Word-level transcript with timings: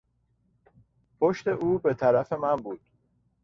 پشت 1.19 1.47
او 1.47 1.77
به 1.77 1.93
طرف 1.93 2.33
من 2.33 2.55
بود. 2.55 2.81